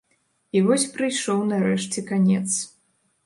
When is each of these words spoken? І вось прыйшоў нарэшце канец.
І 0.59 0.63
вось 0.67 0.85
прыйшоў 0.95 1.43
нарэшце 1.51 2.05
канец. 2.09 2.45